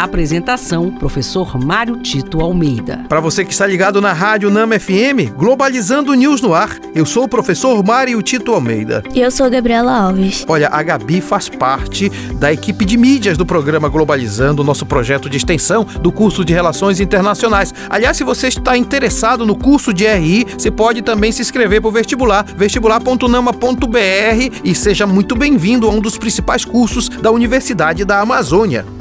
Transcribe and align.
Apresentação: 0.00 0.90
Professor 0.90 1.62
Mário 1.62 1.98
Tito 1.98 2.40
Almeida. 2.40 3.04
Para 3.06 3.20
você 3.20 3.44
que 3.44 3.52
está 3.52 3.66
ligado 3.66 4.00
na 4.00 4.14
Rádio 4.14 4.50
Nama 4.50 4.80
FM, 4.80 5.36
Globalizando 5.36 6.14
News 6.14 6.40
no 6.40 6.54
ar, 6.54 6.70
eu 6.94 7.04
sou 7.04 7.24
o 7.24 7.28
professor 7.28 7.84
Mário 7.84 8.22
Tito 8.22 8.54
Almeida. 8.54 9.02
E 9.14 9.20
eu 9.20 9.30
sou 9.30 9.44
a 9.44 9.50
Gabriela 9.50 9.92
Alves. 9.92 10.46
Olha, 10.48 10.70
a 10.72 10.82
Gabi 10.82 11.20
faz 11.20 11.50
parte 11.50 12.08
da 12.36 12.50
equipe 12.50 12.86
de 12.86 12.96
mídias 12.96 13.36
do 13.36 13.44
programa 13.44 13.90
Globalizando, 13.90 14.64
nosso 14.64 14.86
projeto 14.86 15.28
de 15.28 15.36
extensão 15.36 15.84
do 15.84 16.10
curso 16.10 16.46
de 16.46 16.54
Relações 16.54 16.98
Internacionais. 16.98 17.74
Aliás, 17.90 18.16
se 18.16 18.24
você 18.24 18.48
está 18.48 18.78
interessado 18.78 19.44
no 19.44 19.54
curso 19.54 19.92
de 19.92 20.06
RI, 20.06 20.46
você 20.56 20.70
pode 20.70 21.02
também 21.02 21.30
se 21.30 21.42
inscrever 21.42 21.82
para 21.82 21.88
o 21.88 21.92
vestibular, 21.92 22.46
vestibular.nama.br 22.56 24.60
e 24.64 24.74
seja 24.74 25.06
muito 25.06 25.36
bem-vindo 25.36 25.86
a 25.86 25.90
um 25.90 26.00
dos 26.00 26.16
principais 26.16 26.64
cursos 26.64 27.08
da 27.08 27.30
Universidade 27.30 28.04
da 28.04 28.20
Amazônia. 28.20 28.99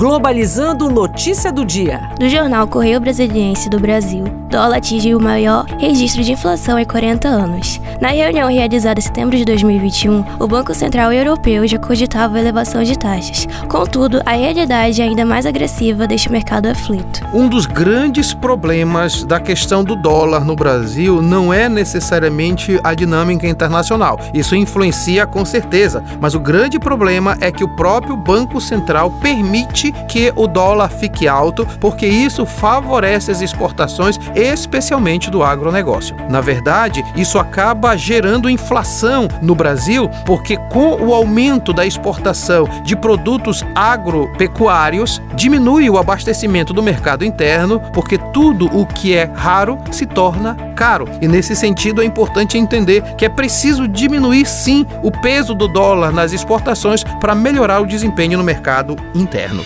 Globalizando 0.00 0.88
notícia 0.88 1.52
do 1.52 1.62
dia. 1.62 2.00
Do 2.18 2.26
jornal 2.26 2.66
Correio 2.66 2.98
Brasiliense 2.98 3.68
do 3.68 3.78
Brasil, 3.78 4.24
dólar 4.48 4.78
atinge 4.78 5.14
o 5.14 5.20
maior 5.20 5.66
registro 5.78 6.24
de 6.24 6.32
inflação 6.32 6.78
em 6.78 6.86
40 6.86 7.28
anos. 7.28 7.78
Na 8.00 8.08
reunião 8.08 8.48
realizada 8.48 8.98
em 8.98 9.02
setembro 9.02 9.36
de 9.36 9.44
2021, 9.44 10.24
o 10.38 10.46
Banco 10.46 10.72
Central 10.72 11.12
Europeu 11.12 11.68
já 11.68 11.78
cogitava 11.78 12.38
a 12.38 12.40
elevação 12.40 12.82
de 12.82 12.98
taxas. 12.98 13.46
Contudo, 13.68 14.22
a 14.24 14.32
realidade 14.32 15.02
é 15.02 15.04
ainda 15.04 15.22
mais 15.26 15.44
agressiva 15.44 16.06
deste 16.06 16.32
mercado 16.32 16.64
aflito. 16.64 17.20
Um 17.34 17.46
dos 17.46 17.66
grandes 17.66 18.32
problemas 18.32 19.22
da 19.22 19.38
questão 19.38 19.84
do 19.84 19.94
dólar 19.94 20.46
no 20.46 20.56
Brasil 20.56 21.20
não 21.20 21.52
é 21.52 21.68
necessariamente 21.68 22.80
a 22.82 22.94
dinâmica 22.94 23.46
internacional. 23.46 24.18
Isso 24.32 24.56
influencia 24.56 25.26
com 25.26 25.44
certeza, 25.44 26.02
mas 26.18 26.34
o 26.34 26.40
grande 26.40 26.78
problema 26.78 27.36
é 27.38 27.52
que 27.52 27.62
o 27.62 27.76
próprio 27.76 28.16
Banco 28.16 28.62
Central 28.62 29.10
permite 29.10 29.92
que 30.08 30.32
o 30.36 30.46
dólar 30.46 30.88
fique 30.88 31.28
alto, 31.28 31.66
porque 31.78 32.06
isso 32.06 32.46
favorece 32.46 33.30
as 33.30 33.42
exportações, 33.42 34.18
especialmente 34.34 35.30
do 35.30 35.42
agronegócio. 35.42 36.16
Na 36.30 36.40
verdade, 36.40 37.04
isso 37.14 37.38
acaba 37.38 37.89
gerando 37.96 38.50
inflação 38.50 39.28
no 39.42 39.54
Brasil, 39.54 40.08
porque 40.24 40.56
com 40.70 41.02
o 41.02 41.14
aumento 41.14 41.72
da 41.72 41.86
exportação 41.86 42.68
de 42.84 42.96
produtos 42.96 43.64
agropecuários, 43.74 45.20
diminui 45.34 45.88
o 45.88 45.98
abastecimento 45.98 46.72
do 46.72 46.82
mercado 46.82 47.24
interno, 47.24 47.80
porque 47.92 48.18
tudo 48.18 48.66
o 48.66 48.86
que 48.86 49.14
é 49.14 49.30
raro 49.34 49.78
se 49.90 50.06
torna 50.06 50.54
caro. 50.74 51.06
E 51.20 51.28
nesse 51.28 51.54
sentido 51.54 52.02
é 52.02 52.04
importante 52.04 52.56
entender 52.56 53.02
que 53.16 53.24
é 53.24 53.28
preciso 53.28 53.86
diminuir 53.86 54.46
sim 54.46 54.86
o 55.02 55.10
peso 55.10 55.54
do 55.54 55.68
dólar 55.68 56.12
nas 56.12 56.32
exportações 56.32 57.04
para 57.04 57.34
melhorar 57.34 57.80
o 57.80 57.86
desempenho 57.86 58.38
no 58.38 58.44
mercado 58.44 58.96
interno. 59.14 59.64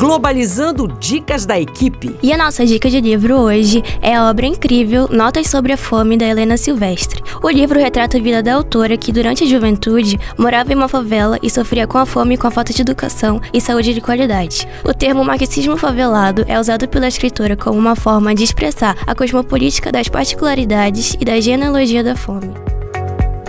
Globalizando 0.00 0.88
Dicas 0.98 1.44
da 1.44 1.60
Equipe. 1.60 2.16
E 2.22 2.32
a 2.32 2.38
nossa 2.38 2.64
dica 2.64 2.88
de 2.88 3.02
livro 3.02 3.36
hoje 3.36 3.82
é 4.00 4.16
a 4.16 4.30
obra 4.30 4.46
incrível 4.46 5.06
Notas 5.10 5.48
sobre 5.48 5.74
a 5.74 5.76
Fome 5.76 6.16
da 6.16 6.24
Helena 6.24 6.56
Silvestre. 6.56 7.22
O 7.42 7.50
livro 7.50 7.78
retrata 7.78 8.16
a 8.16 8.20
vida 8.20 8.42
da 8.42 8.54
autora 8.54 8.96
que, 8.96 9.12
durante 9.12 9.44
a 9.44 9.46
juventude, 9.46 10.18
morava 10.38 10.72
em 10.72 10.74
uma 10.74 10.88
favela 10.88 11.38
e 11.42 11.50
sofria 11.50 11.86
com 11.86 11.98
a 11.98 12.06
fome 12.06 12.34
e 12.34 12.38
com 12.38 12.46
a 12.46 12.50
falta 12.50 12.72
de 12.72 12.80
educação 12.80 13.42
e 13.52 13.60
saúde 13.60 13.92
de 13.92 14.00
qualidade. 14.00 14.66
O 14.86 14.94
termo 14.94 15.22
marxismo 15.22 15.76
favelado 15.76 16.46
é 16.48 16.58
usado 16.58 16.88
pela 16.88 17.06
escritora 17.06 17.54
como 17.54 17.78
uma 17.78 17.94
forma 17.94 18.34
de 18.34 18.42
expressar 18.42 18.96
a 19.06 19.14
cosmopolítica 19.14 19.92
das 19.92 20.08
particularidades 20.08 21.14
e 21.20 21.26
da 21.26 21.38
genealogia 21.38 22.02
da 22.02 22.16
fome. 22.16 22.54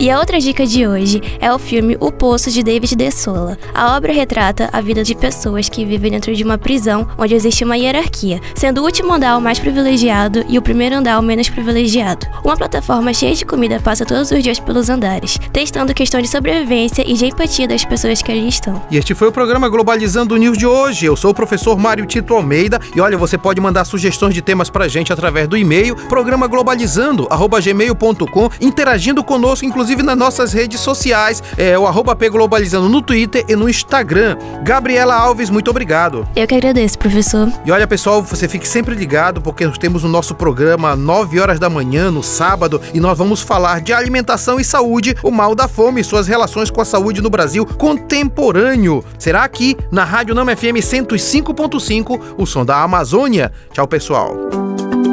E 0.02 0.10
a 0.10 0.18
outra 0.18 0.40
dica 0.40 0.66
de 0.66 0.88
hoje 0.88 1.22
é 1.40 1.54
o 1.54 1.60
filme 1.60 1.96
O 2.00 2.12
Poço 2.12 2.50
de 2.50 2.64
David 2.64 2.96
De 2.96 3.12
Sola. 3.12 3.56
A 3.72 3.96
obra 3.96 4.12
retrata 4.12 4.68
a 4.74 4.82
vida 4.82 5.04
de 5.04 5.14
pessoas 5.14 5.70
que 5.70 5.86
vivem 5.86 6.10
dentro 6.10 6.36
de 6.36 6.44
uma 6.44 6.58
prisão 6.58 7.08
onde 7.20 7.36
existe 7.36 7.64
uma 7.64 7.78
hierarquia, 7.78 8.42
sendo 8.56 8.82
o 8.82 8.84
último 8.84 9.14
andar 9.14 9.38
o 9.38 9.42
mais 9.42 9.60
privilegiado 9.60 10.44
e 10.50 10.58
o 10.58 10.62
primeiro 10.64 10.96
andar 10.96 11.20
o 11.20 11.22
menos 11.22 11.50
privilegiado. 11.50 12.26
Uma 12.44 12.58
plataforma 12.58 13.14
cheia 13.14 13.36
de 13.36 13.46
comida 13.46 13.80
passa 13.80 14.04
todos 14.04 14.32
os 14.32 14.42
dias 14.42 14.60
pelos 14.60 14.90
andares, 14.90 15.38
testando 15.54 15.94
questão 15.94 16.20
de 16.20 16.28
sobrevivência 16.28 17.08
e 17.08 17.14
de 17.14 17.28
empatia 17.28 17.68
das 17.68 17.86
pessoas 17.86 18.24
que 18.24 18.32
ali 18.32 18.48
estão. 18.48 18.82
E 18.90 18.98
este 18.98 19.14
foi 19.14 19.28
o 19.28 19.32
programa 19.32 19.70
Globalizando 19.70 20.36
News 20.36 20.58
de 20.58 20.66
hoje. 20.66 21.06
Eu 21.06 21.16
sou 21.16 21.30
o 21.30 21.36
professor 21.36 21.78
Mário 21.78 22.08
Tito 22.08 22.34
Almeida 22.34 22.82
e 22.96 23.02
olha, 23.02 23.20
você 23.20 23.38
pode 23.38 23.62
mandar 23.62 23.86
sugestões 23.86 24.34
de 24.34 24.42
temas 24.42 24.68
pra 24.68 24.88
gente 24.88 25.14
através 25.14 25.48
do 25.48 25.56
e-mail 25.56 25.96
programa 25.96 26.48
globalizando@gmail.com, 26.48 28.50
interagindo 28.60 29.24
conosco 29.24 29.64
inclusive 29.64 29.91
inclusive 29.92 30.04
nas 30.04 30.18
nossas 30.18 30.54
redes 30.54 30.80
sociais, 30.80 31.44
é 31.58 31.78
o 31.78 31.86
arroba 31.86 32.16
Globalizando 32.32 32.88
no 32.88 33.02
Twitter 33.02 33.44
e 33.50 33.56
no 33.56 33.68
Instagram. 33.68 34.38
Gabriela 34.64 35.16
Alves, 35.16 35.50
muito 35.50 35.70
obrigado. 35.70 36.26
Eu 36.36 36.48
que 36.48 36.56
agradeço, 36.56 36.98
professor. 36.98 37.52
E 37.66 37.72
olha, 37.72 37.88
pessoal, 37.88 38.22
você 38.22 38.48
fique 38.48 38.68
sempre 38.68 38.96
ligado, 38.96 39.42
porque 39.42 39.66
nós 39.66 39.78
temos 39.78 40.04
o 40.04 40.08
nosso 40.08 40.36
programa 40.36 40.96
9 40.96 41.40
horas 41.40 41.60
da 41.60 41.70
manhã, 41.70 42.10
no 42.10 42.24
sábado, 42.24 42.80
e 42.94 43.00
nós 43.00 43.18
vamos 43.18 43.42
falar 43.42 43.82
de 43.82 43.92
alimentação 43.92 44.60
e 44.60 44.64
saúde, 44.64 45.16
o 45.24 45.32
mal 45.32 45.56
da 45.56 45.68
fome 45.68 46.00
e 46.00 46.04
suas 46.04 46.28
relações 46.28 46.70
com 46.70 46.80
a 46.80 46.86
saúde 46.86 47.22
no 47.22 47.30
Brasil 47.30 47.66
contemporâneo. 47.66 49.04
Será 49.18 49.44
aqui 49.44 49.76
na 49.92 50.06
Rádio 50.06 50.36
Nama 50.36 50.56
FM 50.56 50.80
105.5, 50.80 52.36
o 52.38 52.46
som 52.46 52.64
da 52.64 52.82
Amazônia. 52.82 53.52
Tchau, 53.74 53.88
pessoal. 53.88 54.36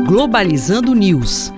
Globalizando 0.06 0.94
News 0.94 1.57